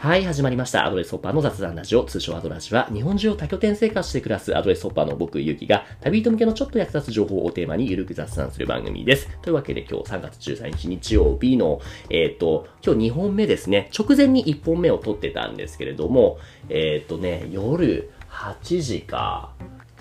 [0.00, 0.86] はい、始まりました。
[0.86, 9.28] アドレスホッパーの雑談ラジオ、通称アドラジは、日本中を多拠点生活して暮らすアドレスホッパーの僕、ゆうきが、旅人向けのちょっと役立つ情報をテーマにゆるく雑談する番組です。
[9.42, 11.80] というわけで今日3月13日日曜日の、
[12.10, 13.90] えっ、と、今日2本目ですね。
[13.92, 16.38] 直前に1本目を撮ってたんですけれども、
[16.68, 19.50] えっ、とね、夜8時か。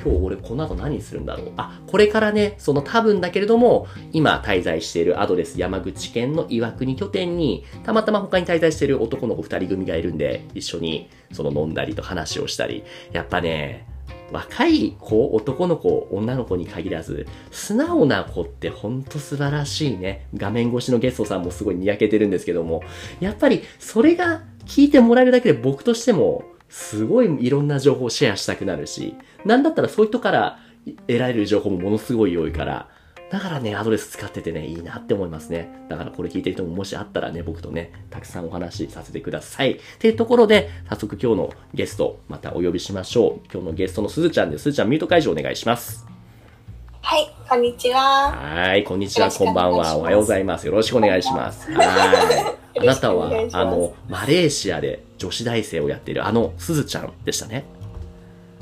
[0.04, 12.84] 今日俺この後何するんだろうあ、これからね、その多分だけれども、今滞在しているアドレス山口県の岩国拠点に、たまたま他に滞在している男の子二人組がいるんで、一緒にその飲んだりと話をしたり。
[13.12, 13.88] やっぱね、
[14.32, 20.28] 若い子、男の子、女の子に限らず、素直な子ってほんと素晴らしいね。
[20.36, 22.84] 画面越しのゲストさんもすごいにやけてるんですけども、
[23.20, 30.60] やっぱりそれが聞いてもらえるだけで僕としても、すごいいろんな情報をシェアしたくなるし、なんだったらそういう人から
[31.08, 32.88] 得られる情報もものすごい多いから、
[33.30, 35.70] だからね、アドレス使っててね、いいなって思いますね。
[35.90, 39.74] だからこれ聞いてる人ももしあったらね、僕とね、たくさんお話しさせてください。
[39.74, 43.48] っていうところで、早速今日のゲスト、またお呼びしましょう。
[43.52, 44.64] 今日のゲストのすずちゃんです。
[44.64, 46.06] すずちゃん、ミュート解除お願いします。
[47.02, 48.32] はい、こんにちは。
[48.32, 49.98] はい、こんにちは、こんばんは。
[49.98, 50.66] おはようございます。
[50.66, 51.70] よろしくお願いします。
[51.72, 52.67] はい。
[52.80, 57.66] あなたはあの、マレーシアで女子大生をやっているあのすずちゃんでしたね。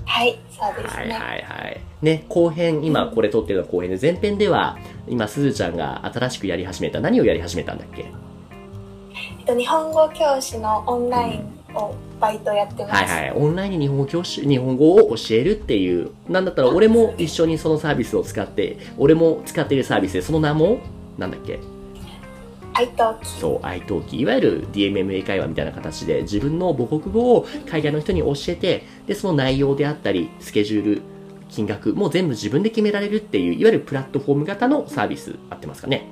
[0.06, 1.04] はい、そうですね。
[1.04, 1.82] はいはいはい。
[2.02, 4.78] ね、後編、今これ撮ってるのは後編で、前編では、
[5.08, 8.04] 今すずちゃんが新しくやり始めた、何をやり始めたんだっけ？
[8.04, 12.96] えっと、日本語教師のオンラインをバイトやってます。
[12.96, 13.38] はいはい。
[13.38, 20.78] オンラインに日本語教師、日本語を教えるっていう、なんだったら俺も一緒にそのサービスを使って、俺も使っているサービスで、その名も、
[21.18, 21.60] なんだっけ？
[22.78, 23.28] アイトーキ。
[23.28, 24.20] そう、iTalki。
[24.20, 31.02] いわゆる DMM 英会話みたいな形で、自分の母国語を海外の人に教えて、で、その内容であったり、スケジュール、
[31.50, 36.06] 金額も全部自分で決められるっていう、いわゆるプラットフォーム型のサービス、合ってますかね？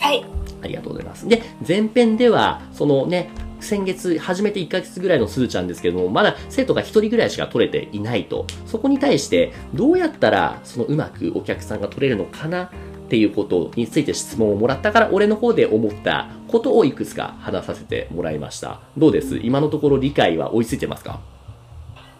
[0.00, 0.22] はい、
[0.62, 1.26] ありがとうございます。
[1.26, 8.46] で、前編では、そのね、先月、始めて1ヶ月ぐらいのすずちゃんですけども、まだ生徒が1人ぐらいしか取れていないと。
[8.66, 12.70] そこに対して、どうやったら、そのうまくお客さんが取れるのかな
[13.06, 18.80] っていうことについて質問をもらったから、俺の方で思ったことをいくつか話させてもらいました。
[18.96, 19.38] どうです？
[19.38, 21.20] 今のところ理解は追いついてますか？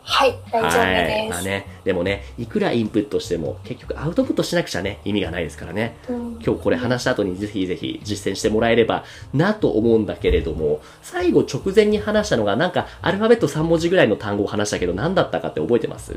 [0.06, 0.94] はい、大丈夫はい。
[1.06, 1.30] です。
[1.30, 5.96] まあね、でもね、いくらインプットしても、結局アウトプットしなくちゃね、意味がないですからね。
[6.10, 16.14] うん、今日これ話した後にぜひぜひ実践してもらえればなと思うんだけれども、最後直前に話したのがなんかアルファベット3文字ぐらいの単語を話したけど何だったかって覚えてます？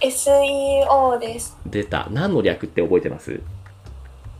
[0.00, 1.56] SEO です。
[1.66, 2.08] 出た。
[2.10, 3.40] 何の略って覚えてます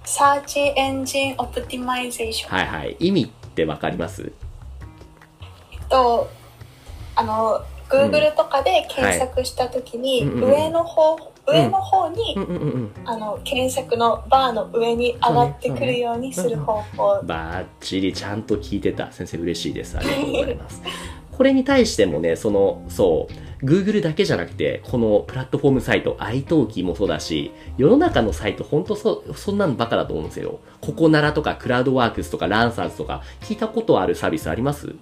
[0.04, 2.48] ？Search Engine Optimization。
[2.48, 2.96] はいはい。
[3.00, 4.32] 意味ってわかります？
[5.72, 6.28] えっと、
[7.14, 11.16] あの、Google とかで検索したときに、上の方、
[11.46, 12.92] 上の方に、うんうんうんうん。
[13.04, 17.20] あの、検索のバーの上に上がってくるようにする方法。
[17.22, 19.12] バッチリちゃんと聞いてた。
[19.12, 19.96] 先生嬉しいです。
[19.96, 20.82] ありがとうございます。
[21.36, 30.60] これに対してもね、その、そう、Google だけじゃなくて、このプラットフォームサイト、iTalki もそうだし、世の中のサイト、ほんとそ、そんなのバカだと思うんですよ。
[30.80, 34.94] ココナラとか、クラウドワークスとか、ランサーズとか、聞いたことあるサービスあります？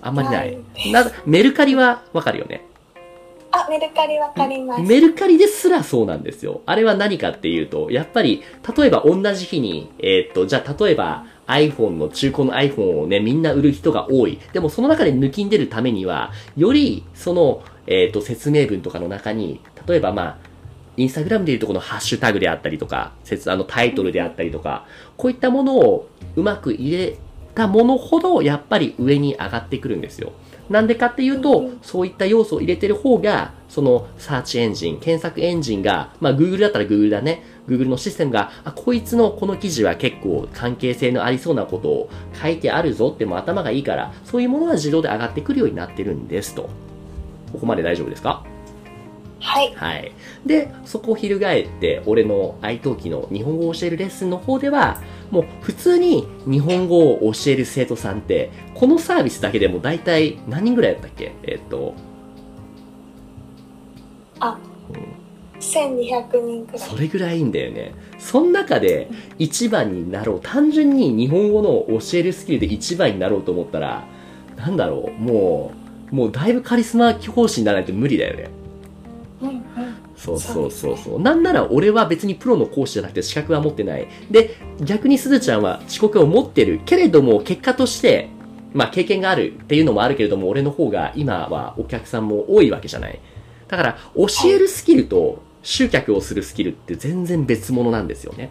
[0.00, 0.58] あんまりない。
[0.92, 2.64] なメルカリはわかるよね？
[3.52, 4.82] あ、メルカリわかります。
[4.82, 6.62] メルカリですらそうなんですよ。
[6.66, 8.42] あれは何かっていうと、やっぱり、
[8.76, 14.38] 例えば同じ日に、えーっと、じゃあ例えば iPhone の中古の iPhone をね、みんな売る人が多い。
[14.52, 20.38] でもその中で抜きん出るためには、よりその、えーっと、説明文とかの中に、例えばまあ、
[20.96, 27.16] インスタグラムでいうとこのハッシュタグであったりとか、説あのタイトルであったりとか、こういったものをうまく入れ
[27.54, 30.32] たものほど、やっぱり上に上がってくるんですよ。
[30.70, 37.42] なんでかっていうと、そういった要素を入れてる方が、そのサーチエンジン、検索エンジンが、まあ Google だったら Google だね。
[37.68, 42.10] Google のシステムが、あ、こいつのこの記事は結構関係性のありそうなことを
[42.40, 46.68] 書いてあるぞってもう頭がいいから、そういうものは自動で上がってくるようになってるんですと。
[47.52, 48.44] ここまで大丈夫ですか？
[49.40, 49.74] はい。
[49.74, 50.12] はい。
[50.46, 61.32] で、そこを翻って、俺の iTalki の日本語を教えるレッスンの方では、もう普通に日本語を教える生徒さんって、このサービスだけでも大体何人ぐらいだったっけ？
[61.42, 61.94] えっと、
[64.40, 64.58] あ、
[65.64, 66.88] 1200人くらい。
[66.88, 67.94] それぐらいいいんだよね。
[68.18, 69.08] その中で
[69.38, 70.40] 一番になろう。
[70.42, 74.06] 単純に日本語の教えるスキルで一番になろうと思ったら、
[74.56, 75.72] なんだろう、も
[76.12, 78.50] う、もうだいぶカリスマ講師にならないと無理だよね。
[79.42, 79.64] うんうん。
[80.16, 81.20] そうそうそうそう。
[81.20, 84.06] なんなら俺は別にプロの講師じゃなくて資格は持ってない。
[84.30, 86.80] で、逆にすずちゃんは遅刻を持ってる。
[86.84, 88.28] けれども、結果として、
[88.72, 93.18] まあ経験があるっていうのもあるけれども、俺の方が今はお客さんも多いわけじゃない。
[93.68, 98.50] だから、教えるスキルと集客をするスキルって全然別物なんですよね。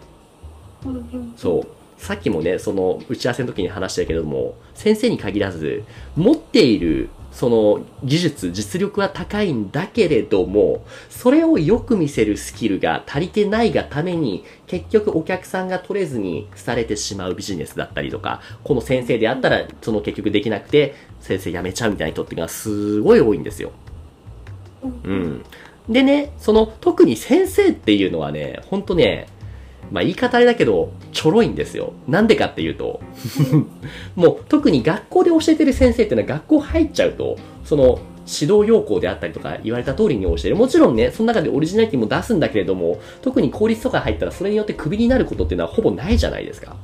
[1.36, 1.66] そう。
[1.96, 5.84] さっきもね、その打ち合わせの時に話したけども、先生に限らず、
[6.16, 23.72] 持っているその技術、実力は高いんだけれども、それをよく見せるスキルが足りてないがために、結局お客さんが取れずに廃れてしまうビジネスだったりとか、この先生であったら、その結局できなくて、先生辞めちゃうみたいな人っていうのがすごい多いんですよ。
[25.02, 25.44] うん。
[25.88, 29.26] でね、その特に先生っていうのはね、ほんとね、
[29.90, 31.92] まあ言い方あれだけど、ちょろいんですよ。
[32.08, 33.00] なんでかっていうと、
[34.16, 40.56] もう特に学校で教えてる先生っていうのは学校入っちゃうと、その指導要項であったりとか言われた通りに教える。
[40.56, 46.76] もちろんね、その中でオリジナリティも出すんだけれども、特に公立とか入ったらそれによってクビになることっていうのはほぼないじゃないですか。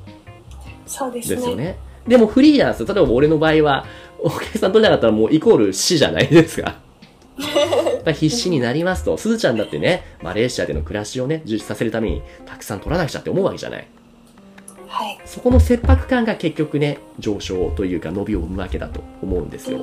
[0.86, 1.36] そうですね。
[1.36, 1.76] ですよね。
[2.06, 3.86] でもフリーランス、例えば俺の場合は、
[4.18, 6.76] お客さん取れなかったらもうイコール死じゃないですか。
[8.04, 13.86] だ必死になりますと、すずちゃんだってね、マレーシアでの暮らしをね、充実させるために、たくさん取らなくちゃって思うわけじゃない。
[14.88, 15.20] はい。
[15.24, 19.78] そこの切迫感が結局ね、上昇というか伸びを生むわけだと思うんですよ。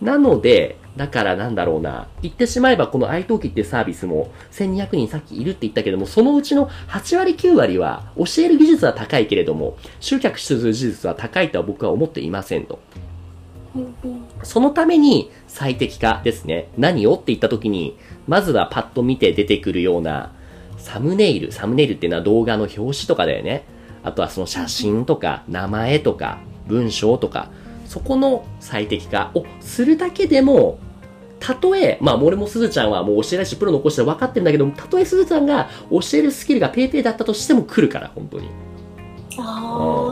[0.00, 12.78] なので、だからなんだろうな、言ってしまえばこの iTalki ってサービスも1200人さっきいるって言ったけども、そのうちの8割9割は教える技術は高いけれども、集客する技術は高いとは僕は思っていませんと。
[14.42, 16.68] そのために最適化ですね。
[16.76, 17.96] 何をって言った時に、
[18.26, 20.32] まずはパッと見て出てくるような
[20.78, 21.52] サムネイル。
[21.52, 23.64] サムネイルっていうのは動画の表紙とかだよね。
[24.02, 27.50] あとはその写真とか名前とか文章とか、
[27.86, 30.78] そこの最適化をするだけでも、
[31.38, 38.48] たとえ、まあ俺もすずちゃんはもう教えないし、プロの講師で分かってるんだけども、たとえすずちゃんが教えるスキルがペーペーだったとしても来るから、本当に。
[39.38, 40.09] あー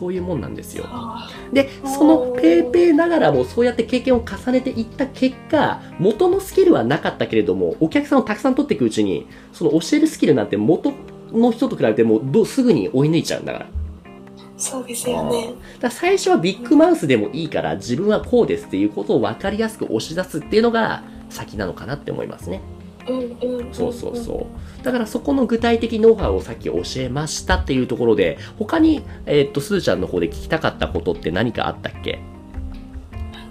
[0.00, 0.86] そういうもんなんですよ。
[0.88, 10.94] あで、そのペーペーながらもそうやって経験を重ねていった結果、元のスキルはなかったけれども、お客さんをたくさん取っていくうちに、その教えるスキルなんて元
[11.32, 13.66] の人と比べてもうどすぐに追い抜いちゃうんだから。
[13.66, 13.68] ー
[14.56, 15.52] そうですよね。
[15.80, 22.62] だ最初はビッグマウスでもいいから、自分はこうですっていうことを分かりやすく押し出すっていうのが先なのかなって思いますね。
[23.10, 23.74] うんうんうん。
[23.74, 24.46] そうそうそ
[24.80, 24.84] う。
[24.84, 32.20] だからそこの具体的ノウハウをさっき教えましたっていうところで、他に、えーっと、すずちゃんの方で聞きたかったことって何かあったっけ？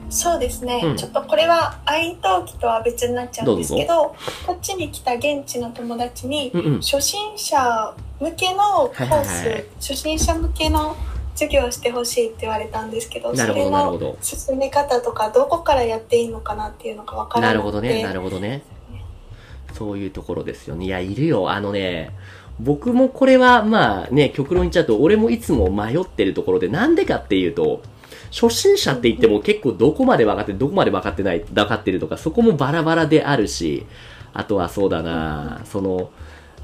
[0.09, 4.15] そうですね、うんちょっとこれは愛登記とは別になっちゃうんですけど
[4.47, 6.81] こっちに来た現地の友達にうんうん。
[6.81, 10.95] 初心者向けのコース、はいはいはい初心者向けの
[11.35, 14.17] 授業をしてほしいって言われたんですけどそれのなるほど。
[14.19, 18.63] 進め方とかどこからやっていいのかなっていうのが分からなくてなるほどね、なるほどね。
[19.74, 20.86] そういうところですよね。
[20.86, 21.51] いや、いるよ。
[21.51, 22.12] あのね、
[22.60, 27.81] 僕もこれは、まあね、極論言っちゃうと、俺もいつも迷ってるところで、なんでかっていうと、
[28.31, 33.86] 初心者って言っても結構どこまで分かってどこまで分かってない、分かってるとか、そこもバラバラであるし、
[34.33, 36.12] あとはそうだな、その、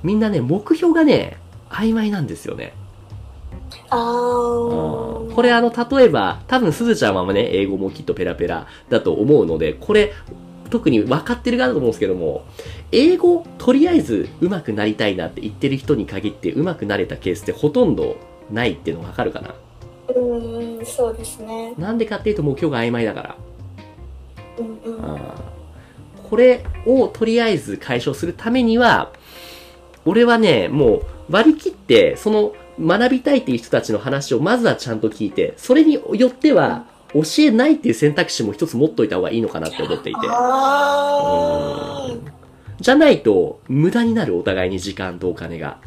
[0.03, 1.37] みんなね、目標がね、
[1.69, 2.73] 曖昧なんですよね。
[3.89, 10.13] あうんーこれあの、例えば、多分すずちゃんはね、英語もきっとペラペラだと思うので、これ、
[10.69, 12.45] 特に分かってる側だと思うんですけども、
[12.91, 18.17] 英語、とりあえず上手くなりたいなって言ってる人に限って上手くなれたケースってほとんど
[18.51, 19.55] ないっていうの分かるかな。
[20.15, 21.73] うんうんそうですね。
[21.77, 23.35] なんでかっていうと目標が曖昧だから。
[24.59, 25.19] うんうん。
[26.29, 29.11] これをとりあえず解消するためには、
[30.05, 36.85] 俺はね、もう割り切って、その学びたいっていう人たちの話をまずはちゃんと聞いて、それによっては
[37.15, 40.21] 教えないっていう選択肢も一つ持っといた方がいいのかなって思っていて。
[42.81, 45.77] じゃないと無駄になるお互いに時間とお金が。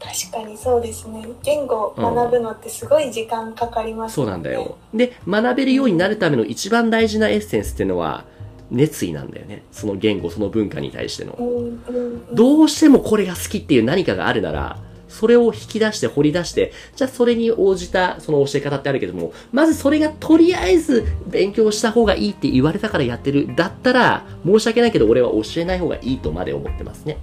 [0.00, 4.78] 確かにそうですね言語を学ぶのってすごい時間かかりますそうなんだよ。
[4.94, 8.24] で、学べるようになるための一番大事なエッセンスっていうのは、
[8.70, 9.62] 熱意なんだよね。
[9.72, 11.32] その言語、その文化に対しての。
[11.32, 12.00] うんうんう
[12.32, 23.54] んどうしてもこれが好きっていう何かがあるなら、それを引き出して掘り出して、じゃあそれに応じたその教え方ってあるけども、まずそれがとりあえず勉強した方がいいって言われたからやってる。
[23.54, 27.18] だったら、申し訳ないけど俺は教えない方がいいとまで思ってますね。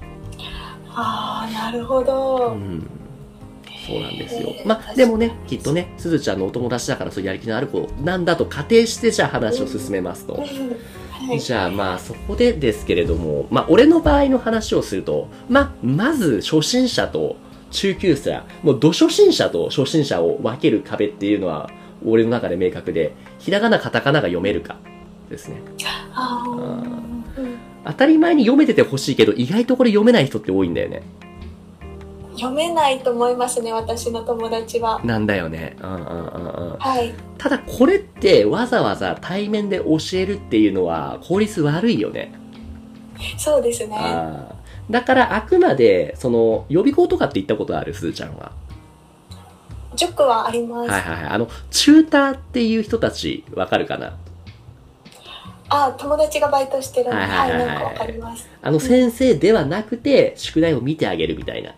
[0.96, 2.88] ああなるほど、うん。
[3.86, 10.36] そうなんですよまあ、でもね、きっとね、すずちゃんのお友達だからそういうやる気のある子なんだと仮定してじゃあ話を進めますと。
[10.36, 17.36] はい、じゃあまあそこでですけれども、まあ俺の場合の話をすると、まあまず初心者と
[17.74, 21.70] 中級者、もうど初心者と初心者を分ける壁っていうのは
[22.06, 24.78] 俺の中で明確で、ひらがなカタカナが読めるか
[25.30, 25.62] ですね。
[27.86, 31.04] 当たり前に読めててほしいけど意外とこれ読めない人って多いんだよね。
[32.36, 35.76] 読めないと思いますね私の友達はなんだよね。
[35.82, 36.78] うんうんうんうん。
[36.80, 42.34] はいただこれってわざわざ対面で教えるっていうのは効率悪いよね。
[43.38, 48.52] そうですねあーだからあくまで、その予備校とかって言ったことあるすずちゃんは。
[49.96, 50.90] 塾はあります。
[50.90, 51.32] はいはいはい。
[51.32, 54.18] あの、チューターっていう人たち、わかるかな？
[55.70, 58.50] あ、友達がバイトしてるんで、ははいい、はいはいはいなんかります。
[58.62, 61.76] あの、先生ではなくて、宿題を見てあげるみたいな。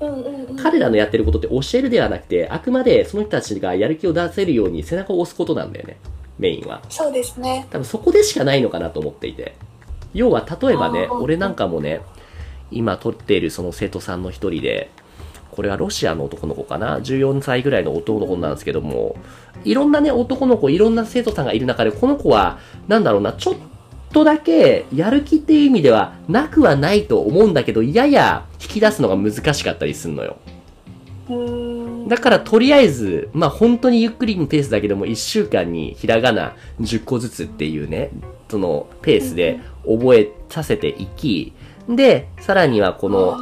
[0.00, 0.56] うんうんうん。
[0.56, 5.98] 彼らのやってることって教えるではなくて、あくまでその人たちがやる気を出せるように背中を押すことなんだよね。
[6.38, 6.82] メインは。
[6.88, 7.66] そうですね。
[7.70, 9.54] 多分そこでしかないのかなと思っていて。
[10.14, 12.00] 要は、例えばね、俺なんかもね、
[12.70, 14.90] 今撮っているその生徒さんの一人で、
[15.50, 19.16] これはロシアの男の子かな ?14 歳ぐらいの男の子なんですけども、
[19.64, 23.54] いろんなね、男の子、いろんな生徒さんがいる中で、この子は、なんだろうな、ちょっ
[24.12, 30.36] とだけ、やる気っていう意味では、なくはないと思うんだけど、やや引き出すのが難しかったりするのよ。
[32.10, 38.10] だからとりあえず、まあ本当にゆっくりのペースだけども、1週間にひらがな10個ずつっていうね、
[38.48, 41.52] そのペースで覚えさせていき、
[41.88, 43.36] で、さらにはこの、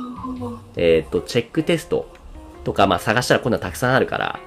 [0.77, 2.13] えっ、と、チェックテスト
[2.65, 4.39] とか、まあ探したらこんなのたくさんあるから、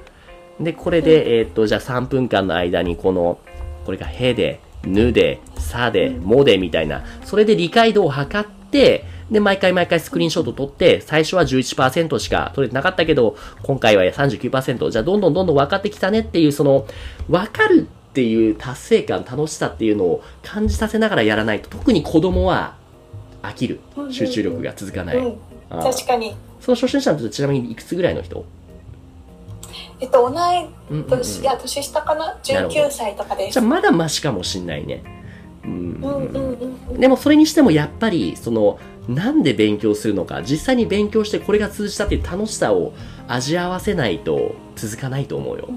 [0.60, 3.40] で、これで、えっ、と、じゃあ3分間の間にこの、
[3.88, 16.86] これがへで、ぬで、さで、もでみたいな、それで理解度を測って、で、毎回毎回スクリーンショット撮って、最初は11%しか取れてなかったけど、今回は39%、じゃあどんどんどんどん分かってきたねっていう、その、
[17.30, 22.76] 分かるっていう達成感、楽しさっていうのを感じさせながらやらないと、特に子供は
[23.42, 23.80] 飽きる。
[24.12, 25.18] 集中力が続かない。
[25.18, 25.38] うん。
[25.70, 26.36] 確かに。
[26.60, 28.44] その初心者の人ちなみにいくつぐらいの人？
[30.02, 32.26] えっと、同いうんうんうん年、いや、年下かな？
[32.26, 33.54] なるほど ?19 歳とかです。
[33.54, 35.21] じゃあまだマシかもしんないね。
[35.64, 37.00] うんうんうんうんうん。
[37.00, 42.94] でもそれにしてもやっぱり、その、なんで勉強するのか、実際に勉強してこれが通じたっていう楽しさを
[43.28, 45.70] 味合わせないと続かないと思うよ。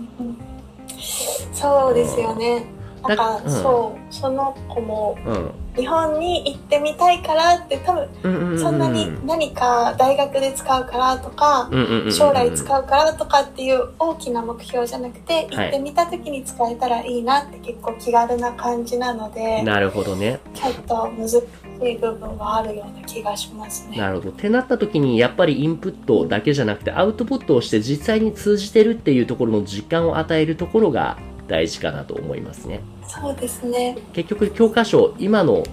[1.52, 2.66] そうですよね。
[3.08, 5.50] なんか、うんそう、その子もうん。
[5.76, 7.92] 日本に行ってみたいからって多
[8.22, 8.58] 分。
[8.58, 11.68] そんなに何か大学で使うからとか、
[12.12, 20.38] 将来使うからとかっていう大きな目標じゃなくて、はい行ってみた時に使えたらいいなって結構気軽な感じなので、なるほどね。
[20.54, 21.42] ちょっと難し
[21.82, 23.98] い部分はあるような気がしますね。
[23.98, 24.30] なるほど。
[24.30, 32.80] ってなった時に、やっぱりインプットだけじゃなくて、アウトプットをして実際に通じてるっていうところの実感を与えるところが大事かなと思いますね。
[33.06, 33.98] そうですね。
[34.12, 35.64] 結局教科書、今の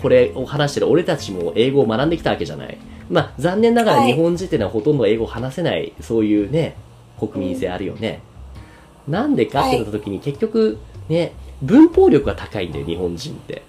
[0.00, 2.78] これを話してる俺たちも英語を学んできたわけじゃない。
[3.08, 6.76] まあ残念ながらはい日本人っていうのはほとんど英語を話せない、そういうね、
[7.18, 8.22] 国民性あるよね。
[9.08, 13.62] なんでかって言った時に結局ね、文法力が高いんだよ、日本人って。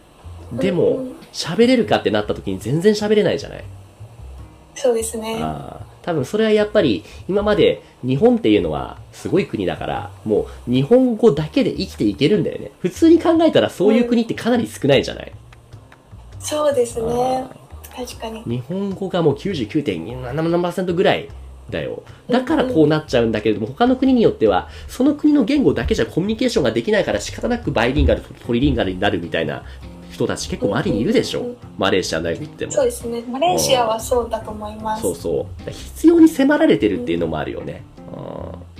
[0.53, 3.63] でうんもうん、喋れるかってなった時に全然喋れないじゃない。
[4.75, 5.39] そうですね。
[5.41, 12.71] ああ多分それはやっぱり今まで日本っていうのはすごい国だからもう日本語だけで生きていけるんだよね。
[12.79, 15.31] 普通に考えたらそういう国ってかなり少ないじゃない、
[16.39, 17.45] そうですね。
[17.49, 17.61] あ。
[17.95, 18.43] 確かに。
[18.45, 21.29] 日本語がもう99.7%ぐらい
[21.69, 22.03] だよ。
[22.29, 29.63] だからこうなっちゃうんだけれども他の国によってはその国の言語だけじゃコミュニケーションができないから仕方なくバイリンガルとトリリンガルになるみたいな
[30.25, 31.41] 人たち結構周りにいるでしょ？
[31.41, 33.23] うんうんマレーシア大学行ってもそうですね。
[33.23, 35.01] マレーシアはそうだと思います。
[35.01, 37.83] そうそう必要に迫られてるっていうのもあるよね、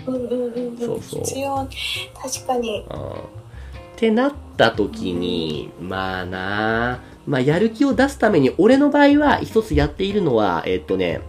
[0.05, 0.77] うんうんうんうんうん。
[0.77, 1.67] そうそう必要。
[2.21, 2.86] 確かに。
[2.89, 3.41] うん
[4.01, 11.21] ってなった時に、まあなあまあやる気を出すために、俺の場合は一つやっているのは、えっとね、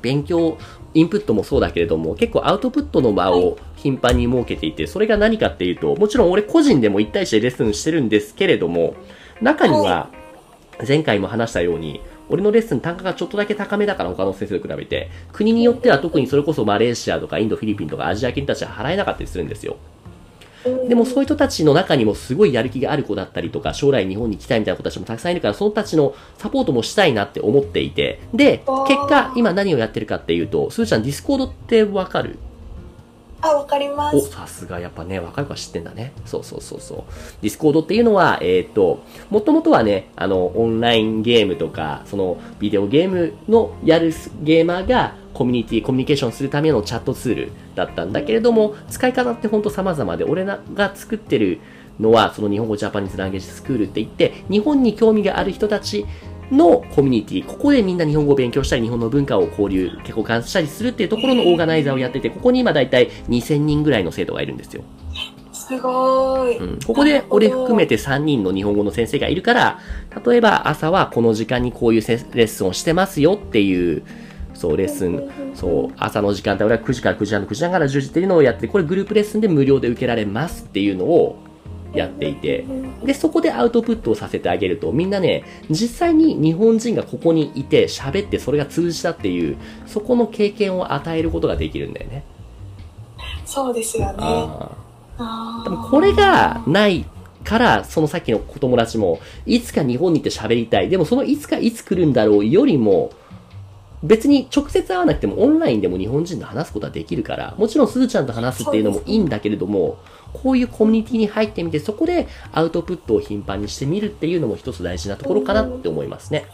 [0.00, 0.56] 勉強、
[0.94, 8.94] インプットもそうだけれども、結構アウトプットの場を頻繁に設けていて、それが何かっていうと、もちろん俺個人でも一対一でレッスンしてるんですけれども、
[9.42, 10.08] 中には、
[10.86, 19.76] 前回も話したように、俺のレッスン単価がちょっとだけ高めだから他の先生と比べて、国によっては特にそれこそマレーシアとかインド、フィリピンとかアジア系たちは払えなかったりするんですよ。
[20.88, 32.38] でもそういう人たちの中にもすごいやる気がある子だったりとか、将来日本に来たいみたいな子たちもたくさんいるから、その子たちのサポートもしたいなって思っていて、で結果、今何をやってるかっていうと、すーちゃん Discord ってわかる？
[33.42, 36.12] あ、わかりますお、さすがやっぱね、若い子は知ってんだね。
[36.24, 37.04] そうそうそうそう。
[37.42, 51.58] Discord っていうのは、えっ、と、もともとはね、あの、オンラインゲームとか、その、ビデオゲームのやるゲーマーが、コミュニティ、コミュニケーションするためのチャットツールだったんだけれども、使い方ってほんと様々で、俺らが作ってる
[51.98, 56.06] のは、その日本語ジャパニーズランゲージスクールって言って、日本に興味がある人たち
[56.52, 64.84] のコミュニティ、ここでみんな日本語を勉強したり、日本の文化を交流、結構感じしたりするっていうところのオーガナイザーをやってて、ここに今だいたい2000人ぐらいの生徒がいるんですよ。
[65.52, 66.58] すごい。
[66.58, 69.78] うん、ここで俺含めて3人の日本語の先生がいるから、
[70.26, 74.02] 例えば朝はこの時間にこういうせレッスンをしてますよっていう、
[74.54, 81.38] そう、レッスン、そう、朝の時間帯、俺は9時から9時半の9時半から10時っていうのをやって、これグループレッスンで無料で受けられますっていうのを
[81.94, 82.64] やっていて、
[83.04, 89.56] で、そこでアウトプットをさせてあげると、みんなね、実際に日本人がここにいて喋ってそれが通じたっていう、
[89.86, 92.24] そこの経験を与えることができるんだよね。
[93.44, 94.18] そうですよね。
[95.64, 97.04] でもこれがない
[97.44, 100.88] から、そのさっきのお友達も、いつか日本に行って喋りたい。
[100.88, 103.10] でもそのいつかいつ来るんだろうよりも、
[104.02, 109.98] 別に直接会わなくてもオンラインでも日本人と話すことはできるから、もちろんすずちゃんと話すっていうのもいいんだけれども、
[110.32, 116.46] こういうコミュニティに入ってみて、そこでアウトプットを頻繁にしてみるっていうのも一つ大事なところかなって思いますね。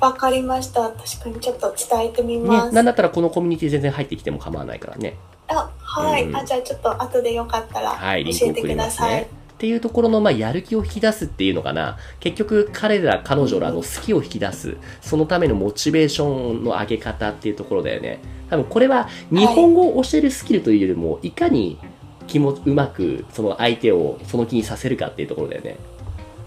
[0.00, 0.90] わかりました。
[0.90, 2.74] 確かにちょっと伝えてみね、ます。
[2.74, 5.16] なんだったらこのコミュニティ全然入ってきても構わないからね。
[5.48, 9.14] あ、はい、うんあ、じゃあちょっと後でよかったら教えてください。
[9.14, 9.30] ね。
[9.56, 11.96] っていうところの、まあ、やる気を引き出すっていうのかな。
[12.20, 14.76] 結局、彼ら、彼女らの好きを引き出す。
[15.00, 18.20] そのためのモチベーションの上げ方っていうところだよね。
[18.50, 21.78] 多分、これは、日本語を教えるスキルというよりも、いかに
[22.26, 25.76] 気もうまく、その相手をその気にさせるかっていうところだよね。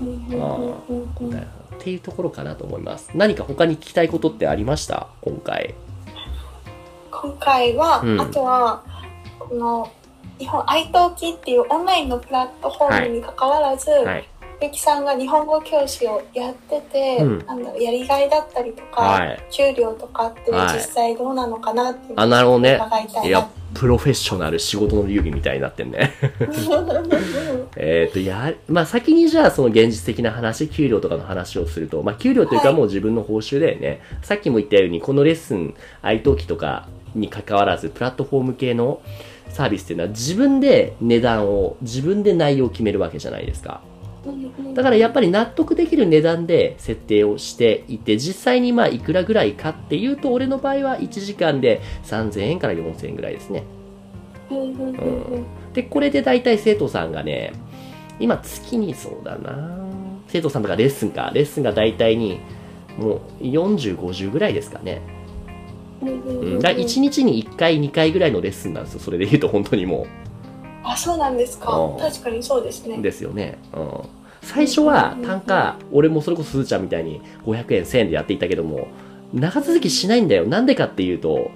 [0.01, 1.47] うんうんうんうんうん
[1.79, 3.09] っていうところかなと思います。
[3.15, 5.07] 何か他に聞きたいことってありました？
[5.21, 5.73] 今回。
[7.09, 8.83] 今回は、うんあとは
[9.39, 9.89] この
[10.37, 14.27] 日本 iTalki っていうオンラインのプラットフォームに関わらず、はい。
[14.61, 22.73] ゆきさんが日本語教師をやってて、うんなんだろうやりがいだったりとか、はい給料とかってはい実際どうなのかなっていうのあ、をなるほどね。
[22.75, 26.11] 伺いたいないや、プロフェッショナル仕事の流儀みたいになってんね。
[27.77, 34.01] えっと、や、まあ、先にじゃあその現実的な話、給料とかの話をすると、まあ、給料というかはいもう自分の報酬だよね。
[34.21, 39.01] さっきも言ったように、このレッスン、愛登記とかに関わらず、プラットフォーム系の
[39.49, 43.81] サービスっていうのは自分で値段を、自分で内容を決めるわけじゃないですか。
[44.73, 53.63] だからやっぱり納得できる値段で設定をしていて、実際にまあいくらぐらいかっていうと、俺の場合は1時間で3000円から4000円ぐらいですね。
[54.51, 57.53] うんで、これで大体生徒さんがね、
[58.19, 59.77] 今月にそうだな
[60.27, 62.39] 生徒さんとかレッスンか、レッスンが大体に
[62.97, 65.01] もう40、50ぐらいですかね。
[66.01, 66.59] うん。
[66.59, 68.99] だから1日に1回、2回ぐらいのレッスンなんですよ。
[68.99, 70.07] それで言うと本当にも
[70.83, 73.01] あそうなんですかうん確かにそうですねう。
[73.01, 73.57] ですよね。
[73.73, 74.19] うん。
[74.41, 78.87] 最初は単価、俺もそれこそすずちゃんみたいに500円、1000円でやっていたけども、
[79.33, 80.45] 長続きしないんだよ。
[80.47, 81.51] なんでかっていうと、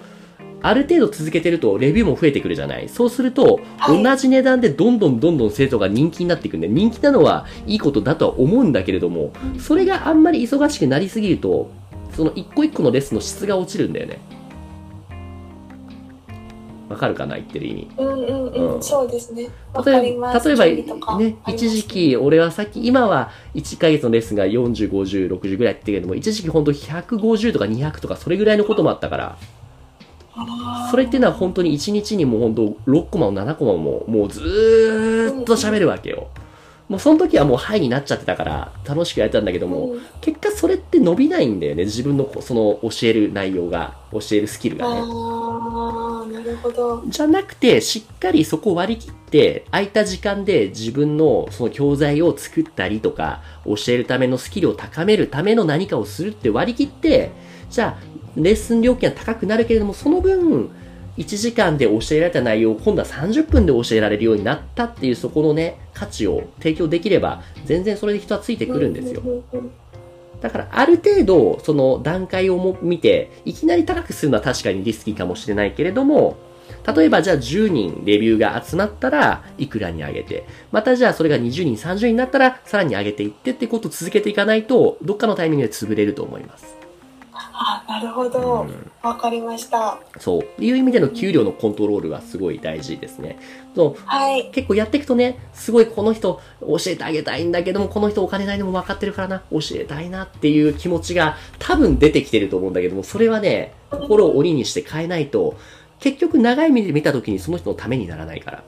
[0.61, 2.87] ある程度続けてるとレビューも増えてくるじゃない。
[2.89, 11.69] そうすると、はい同じ値段でどんどんどんどん生徒が人気になっていくんで、人気なのはいいことだとは思うんだけれども、それがあんまり忙しくなりすぎると、
[12.15, 14.19] その一個一個のレッスンの質が落ちるんだよね。
[16.93, 17.91] わかるかな言ってる意味。
[17.97, 19.49] うんうんうん、うんそうですね。
[19.85, 20.33] 例えば。
[20.33, 29.37] 例えば、ね、一時期、俺はさっき、今は1ヶ月のレッスンが40、50、60ぐらいって言ってるけども、一時期本当150とか200とか、それぐらいのこともあったから、
[30.89, 36.27] それっていうのは本当に1日にもう本当6コマも7コマも、もうずーっと喋るわけよ。
[36.89, 41.85] もうその時はもうハイになっちゃってたから、楽しくやれたんだけども、うん結果それって伸びないんだよね。
[41.85, 45.01] 自分のその教える内容が、教えるスキルがね。
[46.63, 47.03] ほど。
[47.07, 57.31] じゃなくて、しっかりそこを割り切って、空いた時間で自分のその教材を作ったりとか、教えるためのスキルを高めるための何かをするって割り切って、
[57.69, 60.71] じゃあ、レッスン料金は高くなるけれども、その分、
[61.17, 69.21] 1時間で教えられた内容を今度は30分で教えられるようになったっていうそこのね、価値を提供できれば、全然それで人はついてくるんですよ。
[70.41, 76.35] だから、ある程度、その段階をも見て、いきなり高くするのは確かにリスキーかもしれないけれども、
[76.95, 86.83] 例えばじゃあ10人レビューが集まったらいくらに上げて、またじゃあそれが20人、30人になったらさらに上げていってってことを続けていかないと、どっかのタイミングで潰れると思います。
[87.55, 88.67] あなるほど。
[89.01, 89.99] わかりました。
[90.19, 90.63] そう。
[90.63, 93.37] いう意味での給料のコントロールはすごい大事ですね。
[93.75, 94.49] そうはい。
[94.51, 105.55] 結構やっていくとね、すごいこの人教えてあげたいんだけども、この人お金ないのも分かってるからな、教えたいなっていう気持ちが多分出てきてると思うんだけども、それはね、心を鬼にして変えないと、
[106.03, 108.63] 結局長い目で見た時にその人のためにならないから。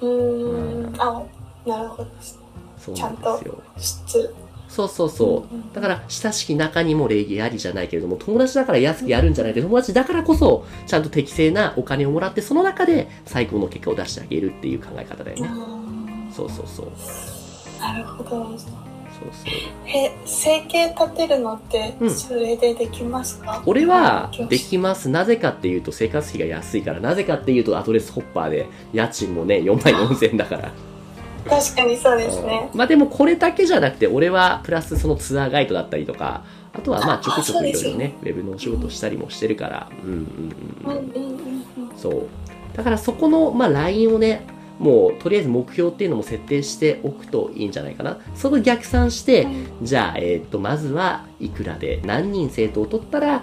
[0.00, 0.94] うーん。
[0.96, 1.24] あ、
[1.66, 2.10] なるほど。
[2.78, 3.62] そうなんですよ。
[3.78, 4.34] 質。
[4.68, 5.74] そうそうそう。
[5.74, 15.48] だから、親しき中にも礼儀ありじゃないけれども、友達だから安くやるんじゃないで、友達だからこそ、ちゃんと適正なお金をもらって、その中で最高の結果を出してあげるっていう考え方だようね。
[15.48, 16.86] んそうそうそう。
[17.80, 18.56] なるほど。
[19.20, 19.88] そうそう。
[19.88, 25.08] へ、生計立てるのってうん、それでできますか、俺は教師できます。
[25.08, 27.00] なぜかっていうと生活費が安いから。
[27.00, 30.72] なぜかっていうとアドレスホッパーで家賃もね、4万4千円だから。
[31.48, 32.70] 確かにそうですね。
[32.72, 39.88] うんまあでもこれだけじゃなくて、俺はプラスそのツアーガイドだったりとか、あとはまあちょくちょくいろいろね、ウェブのお仕事したりもしてるから。
[40.04, 40.22] うんうんう
[40.84, 41.12] うんんうん。
[41.12, 41.24] うん
[41.76, 41.96] うんうん。
[41.96, 42.26] そう。
[42.74, 44.44] だからそこの、まあ、ラインをね、
[44.78, 48.18] もうとりあえず目標っていうのも設定しておくといいんじゃないかな。
[48.34, 49.46] その逆算して、
[49.82, 53.42] じゃあ、えーっと、まずはいくらで何人生徒を取ったら、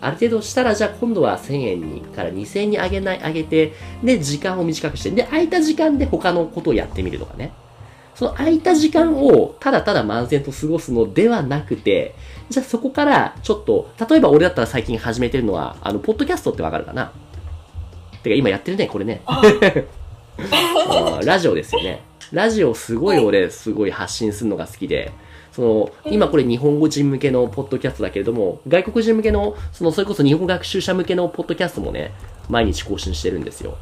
[0.00, 3.72] ある程度したら、じゃあ今度は1000円にから2000円に上げない、上げて、
[4.04, 7.52] で、時間を短くして、で、空いた時間で他のことをやってみるとかね。
[8.14, 12.14] その空いた時間をただただ漫然と過ごすのではなくて、
[12.48, 17.12] じゃあそこからちょっと、例えば俺だったら最近始めてるのは、あの、ポッドキャストってわかるかな
[18.22, 19.20] てか今やってるね、これね。
[21.24, 22.02] ラジオですよね。
[22.32, 25.12] ラジオすごい俺、すごい発信するのが好きで、
[25.52, 32.12] その、今これ日本語人向けのポッドキャストだけれども、外国人向けの、その、それこそ日本学習者向けのポッドキャストもね、
[32.48, 33.78] 毎日更新してるんですよ。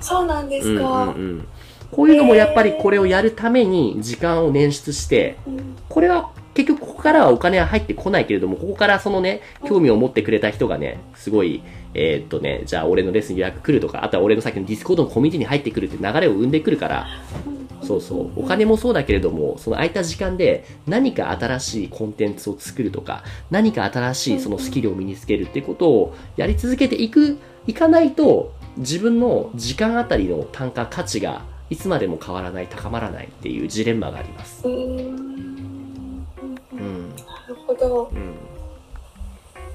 [0.00, 1.04] そうなんですうんうか。
[1.06, 1.48] んうん。
[1.90, 11.62] こういうのもやっぱりこれをやるために時間を捻出して、うんこれは結局ここからはお金は入ってこないけれども、ここからそのね、興味を持ってくれた人がね、すごい、
[11.98, 17.06] えーっとね、じゃあ俺のレッスン予約来るとか、あとは俺のさっきの Discord のコミュニティに入ってくるって流れを生んでくるから、
[17.82, 18.30] そうそう。
[18.36, 34.68] お金もそうだけれども、その空いた時間で何か新しいコンテンツを作るとか、何か新しいそのスキルを身につけるってことをやり続けていく、いかないと、自分の時間あたりの単価、価値がいつまでも変わらない、高まらないっていうジレンマがあります。
[34.68, 35.16] うん。
[37.08, 38.10] なるほど。
[38.12, 38.34] うん。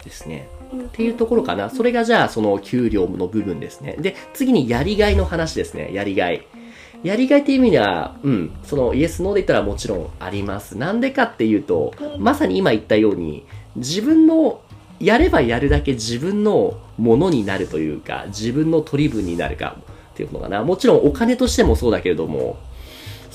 [0.04, 0.48] ですね。
[0.76, 1.70] っっていうところかな。
[1.70, 3.96] それがじゃあその給料の部分ですね。
[4.00, 5.92] で、次にやりがいの話ですね。
[5.94, 6.46] やりがい。
[7.04, 10.78] やりがいっていう意味では、うん、そのイエス、ノーで言ったらもちろんあります。
[10.78, 14.62] なんでかっていうと、まさに今言ったように、自分の、
[15.00, 19.78] やればやるだけ自分のものになるというか、自分の取り分になるか
[20.12, 20.64] っていうのかな。
[20.64, 22.60] もちろんお金としてもそうだけれども、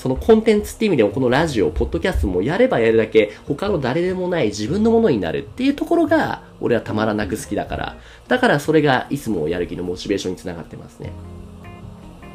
[0.07, 7.97] そのコンテンツっていう意味でもこのラジオ、ポッドキャストもやればやるだけ他の誰でもない自分のものになるっていうところが俺はたまらなく好きだから、
[8.29, 11.11] だからそれがいつもやる気のモチベーションにつながってますね。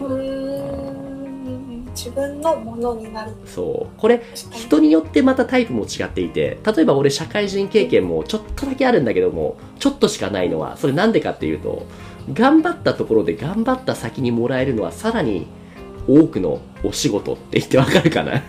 [0.01, 3.33] うーん自分のものになる。
[3.47, 3.99] そう。
[3.99, 11.87] これ人によってまたタイプも違っていて、例えば俺社会人経験もちょっとだけあるんだけども、ちょっとしかないのは、それなんでかっていうと、
[12.35, 15.47] 頑張ったところで頑張った先にもらえるのはさらに
[16.09, 18.43] 多くのお仕事って言ってわかるかな？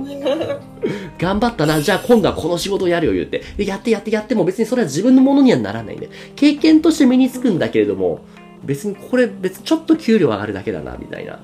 [1.18, 3.42] 頑張ったな、じゃあ今度はこの仕事をやるよ言って。
[3.56, 6.08] で、やってやってやっても別にそれは自分のものにはならないんで。
[6.36, 8.20] 経験として身につくんだけれども、
[8.64, 11.40] 別にこれ別にちょっと給料上がるだけだな、みたいな。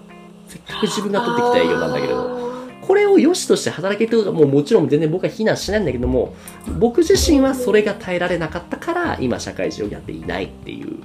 [0.49, 2.47] せっかく自分が取ってきた営業なんだけれど。
[2.87, 6.35] これを良しとして働けてるのはもうもちろん全然僕は非難しないんだけども、
[6.79, 11.01] 僕自身はそれが耐えられなかったから、今社会人をやっていないっていう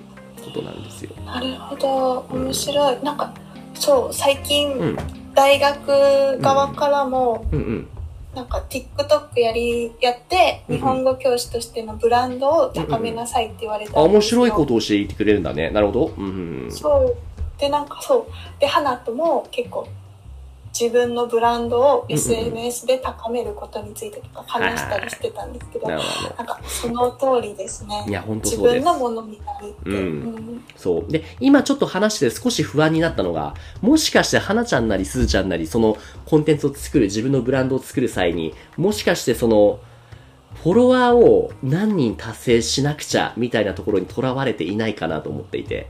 [0.46, 1.12] ことなんですよ。
[1.26, 3.34] なるほど面白いなんか
[3.82, 4.98] そう最近、うん
[5.34, 7.88] 大学側からも、うんうん。
[8.36, 15.70] なんか TikTok やりやってうん日本語教師としてのブランドを高めなさいって言われたんですあ、よ、面白いことを教えてくれるんだね。
[15.70, 16.06] なるほど。
[16.18, 16.72] うんうんうん。
[16.72, 17.16] そう
[17.58, 19.88] でなんかそうで花とも結構
[20.78, 28.84] 自分のブランドを SNS で高めることについてとか話したりしてたんですけど、なんかその通りですねいや、本当自そうです。
[28.84, 31.12] 分のものになるって、うんうんそう。
[31.12, 39.80] で、今ちょっと話して少し不安になったのが、もしかして花ちゃんなりすずちゃんなり、そのコンテンツを作る、自分のブランドを作る際に、もしかしてその、
[40.64, 45.88] フォロワーを何人達成しなくちゃ、みたいなところにとらわれていないかなと思っていて。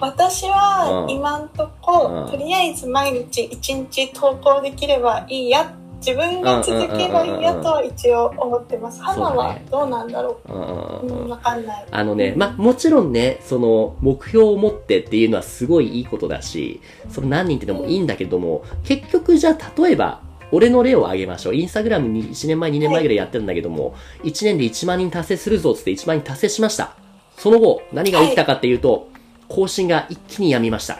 [0.00, 9.02] 私はうん今んとこ、うんとりあえず毎日一日投稿できればいいや自分が続けばいいやとは一応思ってます。
[9.02, 11.16] 花はどうなんだろうんうんう。
[11.16, 11.86] うんうん、わかんない。
[11.90, 21.54] あのね、まあ、もちろんね、その、目標を持ってっていうのはすごいいいことだし、その何人っていうのもいいんだけども、結局じゃあ例えば、俺の例を挙げましょう。
[21.54, 26.96] インスタグラムに1年前、2年前ぐらいやってるんだけども、1年で1万人達成するぞっつって1万人達成しました。
[27.36, 29.09] その後、何が起きたかっていうと、
[29.50, 30.98] 更新が一気にやみました。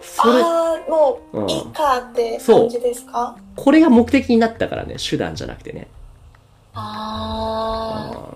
[0.00, 3.36] それ、ああ、もうんういいかって感じですか？
[3.56, 5.88] これが目的になったからね、手段じゃなくてね。
[6.72, 8.34] あ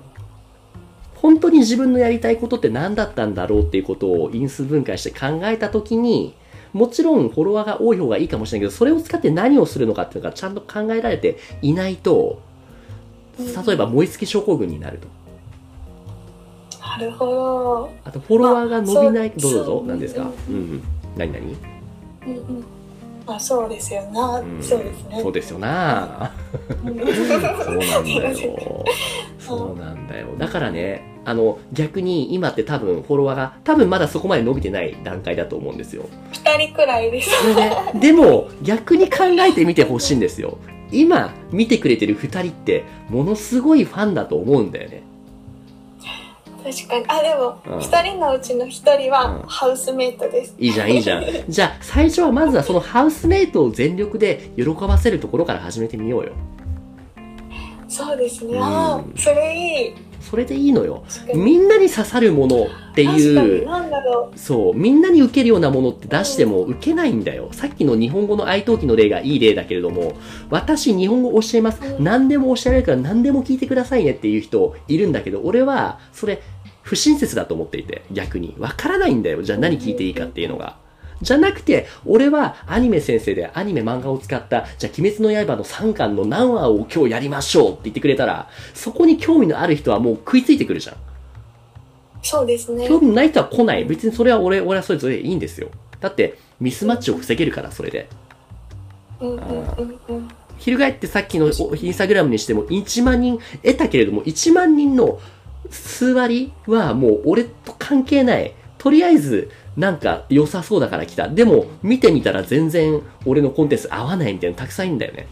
[1.14, 6.34] 本当に自分のやりたいことって何だったんだろうっていうことを因数分解して考えたときに、
[6.72, 12.40] もちろんフォロワーが多い方がいいかもしれないけど、それを使って何をするのかっていうのがちゃんと考えられていないと、
[13.38, 15.08] 例えば燃え尽き症候群になると。
[16.96, 17.90] あ、なるほど。
[18.04, 20.22] あとフォロワーが伸びない、まあどうぞどうぞそう何ですか？
[20.48, 20.82] うんうん。
[21.16, 22.64] 何何うんうん。
[23.26, 24.40] まあそうですよな。
[24.40, 25.20] うんそうですね。
[25.22, 26.32] そうですよな
[26.84, 28.84] うん そうなんだよ。
[29.38, 30.26] そうなんだよ。
[30.38, 36.04] だからね、あの、逆に今って多分フォロワーが多分まだそこまで伸びてない段階だと思うんですよ。
[36.32, 37.30] 二人くらいです。
[37.54, 40.58] ね、 でも逆に考えてみてほしいんですよ。
[40.90, 45.02] 今見てくれてる二人ってものすごいファンだと思うんだよね。
[46.62, 47.04] 確かに。
[47.08, 50.54] あ、でもうん、二人のうちの一人うんはハウスメイトです。
[50.58, 51.24] いいじゃん、いいじゃん。
[51.48, 56.32] じゃあ最初はまずはそのハウスメイトを全力で喜ばせるところから始めてみようよ。
[57.88, 58.58] そうですね。
[58.58, 60.07] うんそれいい。
[60.20, 61.04] それでいいのよ。
[61.34, 63.66] みんなに刺さるものっていう、
[64.36, 67.48] そう、みんなに受けるようなものって出しても受けないんだよ。
[67.52, 70.14] さっきの日本語の愛登記の例がいい例だけれども、
[70.50, 71.80] 私日本語教えます。
[71.82, 76.42] うん何でも教えられるから何でも聞いてくださいねっていう人いるんだけど、俺はそれ
[76.82, 78.54] 不親切だと思っていて、逆に。
[78.58, 79.42] わからないんだよ。
[79.42, 80.76] じゃあ何聞いていいかっていうのが。
[81.20, 90.94] じゃなくて、俺はアニメ先生でアニメ漫画を使った、じゃあ鬼滅の刃の3巻の何話を今日やりましょうって言ってくれたら、そこに興味のある人はもう食いついてくるじゃん。
[90.96, 90.98] う。
[92.22, 92.86] そうですね。
[92.88, 93.84] 興味ない人は来ない。
[93.84, 95.68] 別にそれは俺、俺はそれぞれいいんですよ。
[96.00, 98.08] だって、ミスマッチを防げるから、それで。
[99.20, 99.42] うんうんう
[99.82, 100.28] んうん。
[100.58, 105.20] 翻ってさっきのおインスタグラムにしても1万人得たけれども、1万人の
[105.70, 108.52] 数割はもう俺と関係ない。
[108.78, 111.28] とりあえず、なんか良さそうだから来た。
[111.28, 115.28] でも、見てみたら全然俺のコンテンツ合わないみたいなのたくさんいるんだよね。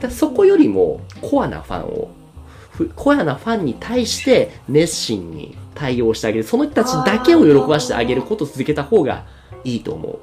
[0.00, 2.08] だそこよりも、コアなファンを、
[2.70, 6.44] ふコアなファンに対して熱心に対応してあげる。
[6.44, 9.26] その人たちだけを喜ばしてあげることを続けた方が
[9.62, 10.18] いいと思う。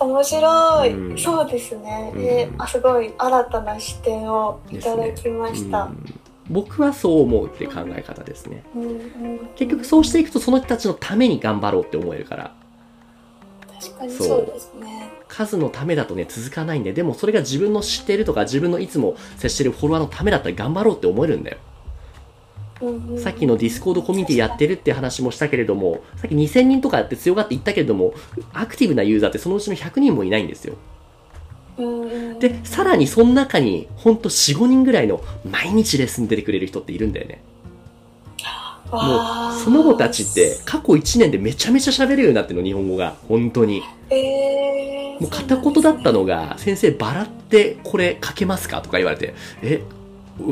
[0.00, 8.62] 面白い、うんそうですね、うんえあすごい新たな視点をいただきました、うん僕はそう思うって考え方ですね。
[9.56, 12.54] 結局そうしていくとその人たちのために頑張ろうって思えるから。
[13.80, 21.58] 確かにそうですね数のためだとね、続かないんで、でもそれが自分の知ってるとか自分のいつも接してるフォロワーのためだったら頑張ろうって思えるんだよ。
[23.18, 28.14] さっきのディスコードコミュニティやってるって話もしたけれども、さっき2000人とかやって強がって言ったけれども、
[28.52, 30.76] アクティブなユーザーってそのうちの100人もいないんですよ。
[32.40, 37.40] で、さらにその中に、ほんと4、5人ぐらいの毎日レッスン出てくれる人っているんだよね。
[38.90, 43.16] もう、その子たちって過去1年でめちゃめちゃ喋れるようになってるの、日本語が。
[43.28, 43.82] 本当に。
[44.10, 48.80] えー、もう片言だったのが、先生バラってこれ書けますか？
[48.80, 49.82] とか言われて、え、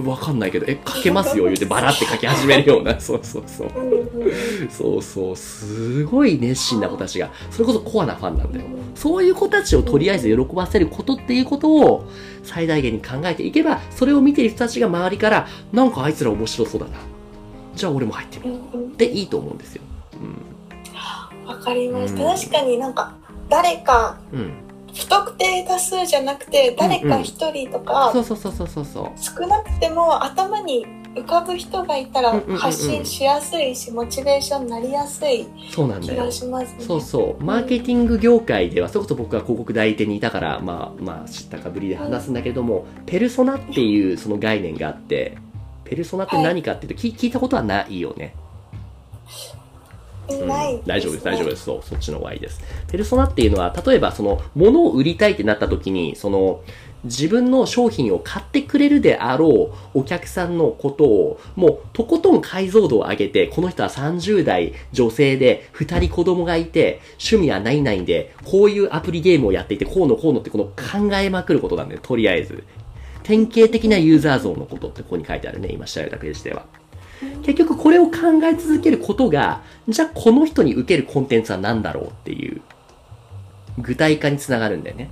[0.05, 3.69] わかんないけど、え、書けますよ言うてバラって書き始めるような、 そうそうそう。
[3.77, 8.65] うんうんそうそう、すごい熱心な子たちが、それこそコアなファンなんだよ。
[8.95, 12.05] そういう子たちをとりあえず喜ばせることっていうことを
[12.43, 16.93] 最大限に考えていけば、それを見てる人たちが周りから、なんかあいつら面白そうだな。
[17.75, 18.97] じゃあ俺も入ってみようんうんう。
[18.97, 19.83] でいいと思うんですよ。
[21.47, 23.15] わかりました、うん確かになんか
[23.49, 24.66] 誰かうん。
[24.97, 25.01] うん。
[25.01, 29.11] 不特定多数じゃなくて誰か一人とか、そうそうそうそうそうそう。
[29.19, 36.31] 少なくても頭に浮かぶ人がいたらうんうんうんうん発信しやすいしモチベーションになりやすいそうなんだよ気が。
[36.31, 36.85] しますね。
[36.85, 37.43] そうそう。
[37.45, 45.39] マーケティング業界では、それこそ僕は広告代理店にいたから、まあ、まあ、知ったかぶりで話すんだけれども、ペルソナっていうその概念があって、
[45.85, 48.35] ペルソナって何かっていうと、聞聞いたことはないよね。
[50.87, 51.65] 大丈夫です、大丈夫です。
[51.65, 52.61] そう、そっちの方がいいです。
[52.89, 56.61] ペルソナっていうのは、例えばその、物を売りたいってなった時に、その、
[57.05, 72.65] 自分の商品を買ってくれるであろうお客さんのことを、もう、とことん解像度を上げて、この人は30代女性で、2人子供がいて、趣味はないないんで、こういうアプリゲームをやっていて、こうのこうのってこの考えまくることなんだよ、とりあえず。
[73.23, 76.65] 典型的なユーザー像のことってここに書いてあるね、今調べたページでは。
[77.43, 82.61] 結局これを考え続けることが、じゃあこの人に受けるコンテンツは何だろうっていう、
[83.79, 85.09] 具体化につながるんだよね。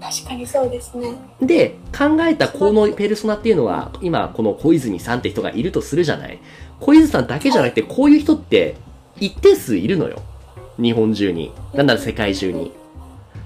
[0.00, 1.14] 確かにそうですね。
[1.40, 6.40] で、考えたこのペルソナっていうのは、今この小泉さんって人がいるとするじゃない
[6.80, 8.74] 小泉さんだけじゃなくて、こういう人って
[9.20, 10.20] 一定数いるのよ。
[10.76, 11.52] 日本中に。
[11.72, 12.72] なんなら世界中に。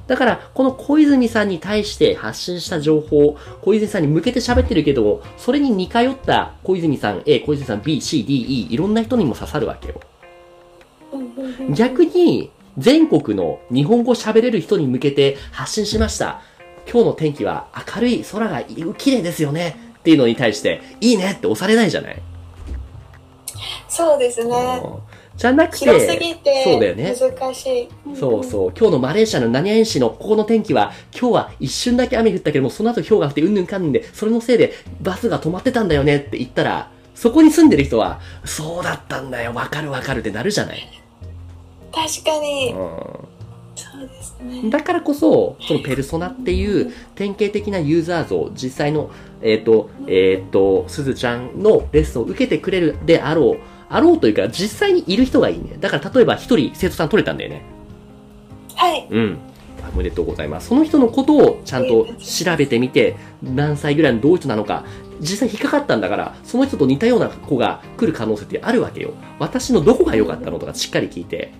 [0.06, 10.00] だから、この小泉さんに対して発信した情報、小泉さんに向けて喋ってるけども、それに似通った小泉さん A、小泉さん B、C、D、E、いろんな人にも刺さるわけよ。
[11.70, 16.42] 逆に、全国の日本語喋れる人に向けて発信しました。
[16.88, 19.76] 今日の天気は明るい空が綺麗ですよね。
[19.98, 22.22] っていうのに対して、いいねって押されないじゃない、
[23.88, 24.80] そうですね。
[24.84, 27.88] うんじゃなくて、広すぎてそうだよね難しい。
[28.14, 28.72] そうそう。
[28.76, 40.88] 今日のマレーシアの何々市のここの天気は、今日は一瞬だけ雨降ったけども、その後氷が降ってうんぬんかんぬんで、それのせいでバスが止まってたんだよねって言ったら、そこに住んでる人は、そうだったんだよ、わかるわかるってなるじゃない。
[41.92, 42.72] 確かに。
[42.72, 42.76] う
[43.74, 44.62] そうですん。
[44.64, 44.70] ね。
[44.70, 49.10] だからこそ、そのペルソナっていう典型的なユーザー像、実際の、
[49.42, 55.76] えっ、と、えっ、と、すずちゃんのレッスンを受けてくれるであろう、あろうというか、実際にいる人がいいね。
[55.80, 57.62] だから例えば一人生徒さん取れたんだよね。
[58.74, 59.06] はい。
[59.10, 59.38] うん。
[59.94, 60.68] おめでとうございます。
[60.68, 64.84] その人のことをちゃんと調べてみて、何歳ぐらいのどういう人なのか、
[65.20, 69.12] 実際引っかかったんだから、その人と似たような子が来る可能性ってあるわけよ。
[69.38, 71.52] 私のどこが良かったのとかしっかり聞いて。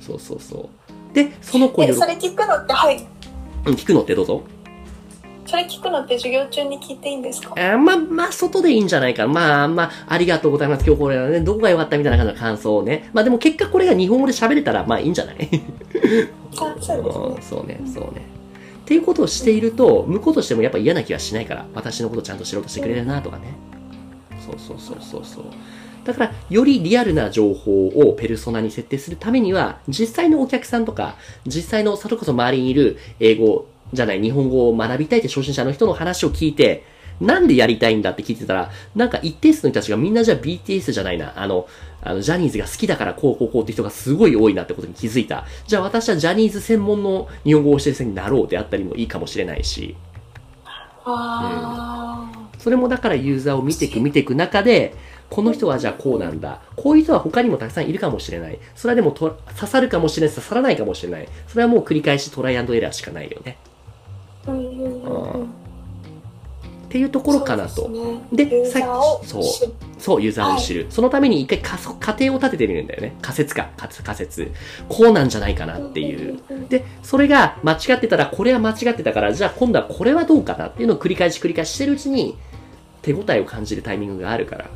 [0.00, 0.70] そうそうそ
[1.12, 1.14] う。
[1.14, 3.06] で、その子にえ、それ聞くのって、はい。
[3.66, 4.42] うん聞くのってどうぞ。
[5.46, 7.54] それ聞くのって授業中に聞いていいんですか？
[7.56, 9.32] あまあ、まあ、外でいいんじゃないかな。
[9.32, 10.84] まあ、まあ、ありがとうございます。
[10.86, 13.10] 今日これはね、どこが良かったみたいな感じの感想をね。
[13.12, 15.36] まあでも結果これが日本語で喋れたら、まあいいんじゃない？
[16.56, 18.22] あそうですねうん そうね、そうね。
[18.84, 23.44] っていうことをしていると、向こうとしてもやっぱ嫌な気はしないから、私のことちゃんと知ろうとしてくれるなとかね。
[24.44, 25.44] そうそうそうそうそう。
[26.04, 36.84] だから、よりリアルな情報をペルソナに設定するためには、実際のお客さんとか、実際の、それこそ周りにいる英語じゃない、日本語を学びたいって初心者の人の話を聞いて、
[37.20, 41.66] なんでやりたいんだって聞いてたら、なんか一定数の人たちがみんなじゃあ BTS じゃないな、あの、
[42.02, 45.44] あの、ジャニーズが好きだからこうこうこうって人がすごい多いなってことに気づいた。
[45.66, 49.96] じゃあ私はジャニーズ専門の日本語を教える先生になろうであったりもいいかもしれないし、
[51.04, 54.94] あそれもだからユーザーを見ていく見ていく中で、
[55.30, 56.60] この人はじゃあこうなんだ。
[56.76, 58.58] こういう人は他にもたくさんいるかもしれない。
[58.74, 61.28] それはでもと刺さるかもしれない、刺さらないかもしれない。
[61.46, 63.56] それはもう繰り返しトライアンドエラーしかないよね。
[64.84, 64.88] っ
[66.88, 67.70] ていうところかなと。
[67.70, 68.82] そうでねさっ
[69.22, 70.86] き知るそう、ユーザーを知る。
[70.90, 71.58] そのために一回
[71.98, 73.16] 仮定を立ててみるんだよね。
[73.22, 74.52] 仮説か、仮仮説。
[74.88, 76.38] こうなんじゃないかなっていう。
[76.68, 82.36] で、それが間違ってたら、これは間違ってたから、じゃあ今度はこれはどうかなっていうのを繰り返し繰り返ししてるうちに、
[83.00, 84.66] 手応えを感じるタイミングがあるから。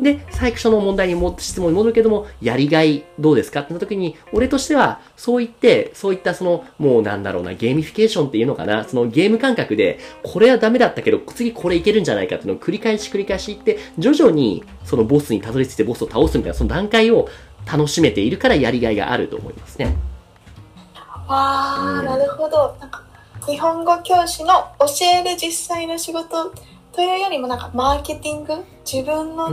[0.00, 17.28] で、最初の問題にも、質問に戻るけども、やりがいどうですかってなった時に、俺としては、そう言って、そういったその、もうなんだろうな、ゲーミフィケーションっていうのかな、そのゲーム感覚で、これはダメだったけど、次これいけるんじゃないかっていうのを繰り返し繰り返し言って、徐々に、そのボスにたどり着いてボスを倒すみたいな、その段階を
[17.70, 19.96] 楽しめているからやりがいがあると思いますね。
[21.26, 22.76] ああ、うんなるほど。
[22.80, 23.02] なんか
[23.46, 26.52] 日本語教師の教える実際の仕事
[26.94, 28.54] というよりもなんかマーケティング？
[28.90, 29.48] 自分の。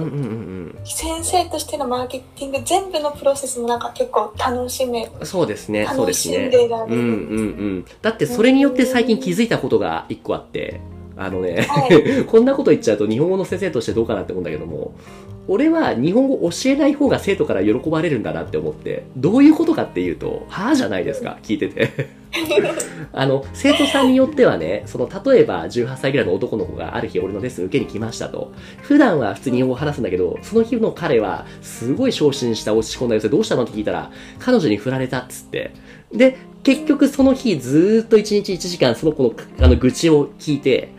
[0.85, 6.51] 先生としてのマーケティング全部のプロセスもなんか結構楽しめそうですね、そうですね楽しん。
[6.51, 6.95] でられる。
[6.95, 7.43] うんうんう
[7.79, 7.85] ん。
[8.01, 10.81] だってそれによって最近気づいたことが一個あって、
[11.17, 14.93] あのね、は こんなこと言っちゃうと日本語の先生としてどうかなって思うんだけども、
[15.47, 22.21] 俺は日本語教えない方が生徒から喜ばれるんだなって思って、どういうことかっていうと、はぁじゃないですか、聞いてて。
[23.11, 28.51] あの、生徒さんによってはね、その、例えば18歳ぐらいの男の子がある日俺のレッスン受けに来ましたと。
[28.81, 35.71] 普段は普通に日本語を話すんだけど、その日の彼は、すごい昇進した落ち込んだ様子でどうしたのって聞いたら、彼女に振られたっつって。
[36.13, 40.89] で、結局その日ずーっと1日1時間その子のあの愚痴を聞いて、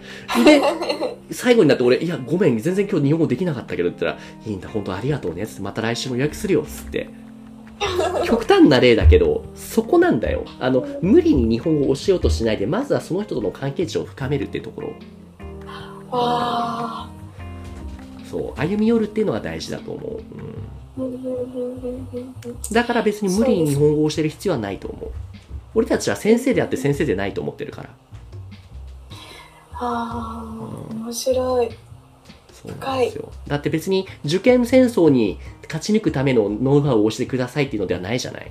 [0.45, 0.61] で、
[1.31, 7.09] 最後になって俺、いや、ごめん、全然今日日本語できなかったけどって言ったら、いいんだ、本当ありがとうね、つって、また来週も予約するよ、つって。
[8.25, 10.45] 極端な例だけど、そこなんだよ。
[10.59, 14.93] あの、無理に日本語を教えようとしないで、まずはその人との関係値を深めるっていうところ。
[16.11, 17.09] わ
[18.29, 20.11] そう、歩み寄るっていうのが大事だと思う。
[20.17, 20.73] うん
[22.71, 25.11] だから別に無理に日本語を教える必要はないと思う。
[25.75, 27.91] 俺たちは先生であって先生でないと思ってるから。
[29.75, 30.45] あ
[30.91, 31.69] あ、面白い。
[32.53, 33.33] そうなんですよ。
[33.49, 38.51] だって別に受験戦争に勝ち抜くためのノウハウを教えてくださいっていうのではないじゃない。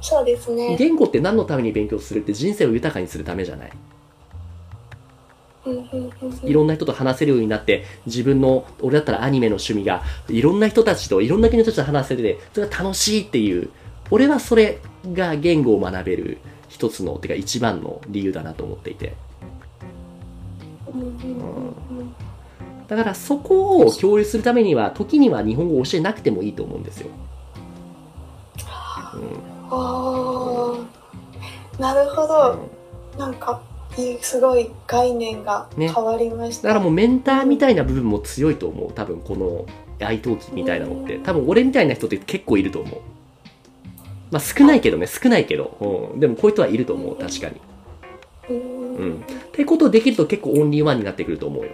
[0.00, 0.76] そうですね。
[0.76, 3.72] 言語って何のために勉強するって人生を豊かにするためじゃない。
[6.42, 13.70] いろんな人と話せるようになって、自分の、俺だったらアニメの趣味が、いろんな人たちと、いろんな国の人たちと話せて、それが楽しいっていう、
[14.10, 14.80] 俺はそれ
[15.12, 16.38] が言語を学べる
[16.68, 19.14] 一つの、てか一番の理由だなと思っていて。
[20.92, 21.12] うんうんうん
[21.98, 22.14] うん
[22.88, 27.08] だからそこを共有するためには、時には日本語を教えなくてもいいと思うんですよ。
[28.60, 29.16] あ
[29.70, 30.74] あ、
[31.80, 32.68] なるほど。
[33.18, 33.62] なんか、
[33.96, 36.68] いいすごい概念がね変わりました。
[36.68, 38.92] だからもうメンターみたいな部分も強いと思う。
[38.92, 41.18] 多分この愛登記みたいなのって。
[41.18, 43.00] 多分俺みたいな人って結構いると思う。
[44.32, 45.76] まあ少ないけどね、少ないけど。
[46.12, 46.20] うん。
[46.20, 47.60] でもこういう人はいると思う、確かに。
[48.48, 49.20] うんうん。
[49.20, 51.70] ってことできると結構オンリーワンになってくると思うよ。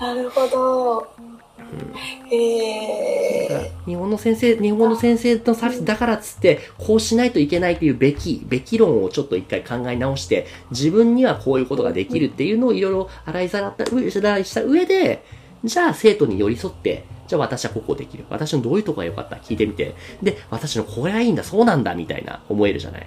[0.00, 1.06] なるほど。
[2.30, 15.24] えだからえ日本の先生、日本の先生のサービスだからっつって、こうしないといけないというべき、べき論をちょっと一回考え直して、自分にはこういうことができるっていうのをいろいろ洗いざらっした上で、
[15.62, 18.24] じゃあ生徒に寄り添って、じゃあ私はここできる。
[18.30, 19.94] 私のどういうとこが良かった聞いてみて。
[20.22, 23.06] で、私のこれがいいんだ、そうなんだ、みたいな思えるじゃない？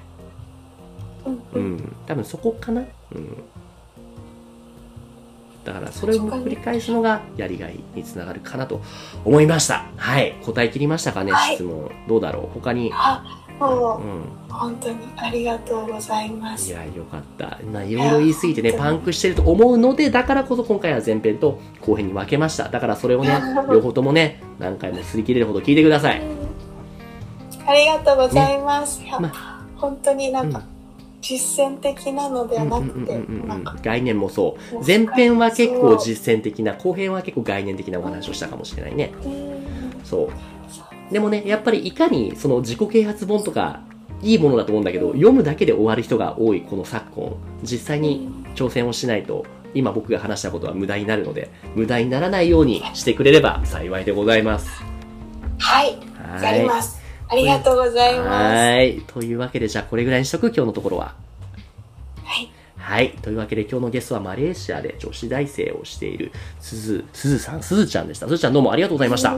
[1.26, 1.96] うんうん。
[2.06, 2.82] 多分そこかな？
[2.82, 3.44] うん。
[5.66, 8.82] だからそれを繰り返すのがやりがいにつながるかなと
[9.26, 9.86] 思いました。
[9.98, 10.36] はい。
[10.46, 11.92] 答え切りましたかね、はい質問。
[12.08, 12.60] どうだろう？
[12.60, 12.92] 他に？
[13.66, 14.24] う、うん。
[14.50, 16.70] 本当にありがとうございます。
[16.70, 17.60] いや、よかった。
[17.72, 22.70] まあ、いろいろ言い過ぎてね、パンクしてると思うので、だからこそ今回は前編と後編に分けました。
[22.70, 23.40] だからそれをね、
[23.72, 26.22] 両方ともね、何回も擦り切れるほど聞いてください。
[27.66, 29.04] ありがとうございます。
[29.04, 29.32] いやま
[29.76, 30.64] 本当になんか
[31.22, 33.20] 実践的なのではなくて、
[33.84, 34.86] 概念もそう。
[34.86, 39.12] 前編は結構実践的な、後編は結構概念的なお話をしたかもしれないね。
[39.26, 39.58] うん
[40.04, 40.30] そう。
[41.12, 43.82] でもね、やっぱりいかにその自己啓発本とか、
[44.22, 54.84] いいものだと思うんだけど、読むだけで終わる人が多いこの昨今、実際に挑戦をしないと、今僕が話したことは無駄になるので、無駄にならないようにしてくれれば幸いでございます。
[55.60, 55.98] はい、
[56.32, 56.44] はい。
[56.44, 57.00] やります。
[57.30, 58.30] ありがとうございます。
[58.30, 59.02] はい。
[59.06, 61.14] というわけで、じゃあこれぐらいにしとく、今日のところは。
[62.24, 62.52] はい。
[62.78, 63.12] はい。
[63.22, 68.28] というわけで、今日のゲストはマレーシアで女子大生をしている、すず、すずさん、すずちゃんでした。
[68.28, 69.38] すずちゃんどうもありがとうございました。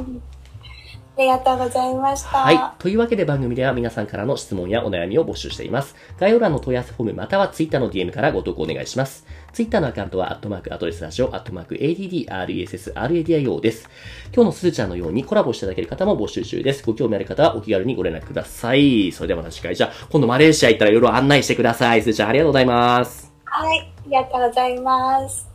[1.20, 2.30] うんありがとうございました。
[2.30, 2.60] はい。
[2.80, 5.96] というわけで番組では皆さんからの質問やお悩みを募集しています。
[6.18, 9.26] 概要欄の問い合わせフォームまたは Twitter の DM からご投稿お願いします。
[9.52, 13.90] Twitter のアカウントは、アットマークアドレスラジオ、アットマーク ADDRESSRADIO です。
[14.34, 16.86] 今日のすずちゃんのようにコラボしていただける方も募集中です。
[16.86, 19.12] ご興味ある方はお気軽にご連絡ください。
[19.12, 22.02] それではまた次回、じゃあ、今度マレーシア行ったらいろいろ案内してください。
[22.02, 23.34] すずちゃんありがとうございます。
[23.44, 25.50] はい、ありがとうございます。